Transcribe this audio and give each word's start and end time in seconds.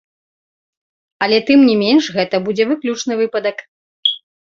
Але 1.25 1.39
тым 1.49 1.59
не 1.71 1.75
менш, 1.83 2.03
гэта 2.15 2.35
будзе 2.47 2.63
выключны 2.71 3.13
выпадак. 3.21 3.57